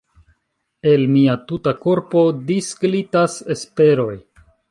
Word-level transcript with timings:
El 0.91 1.03
mia 1.15 1.35
tuta 1.51 1.73
korpo 1.83 2.25
disglitas 2.49 3.39
Esperoj. 3.59 4.11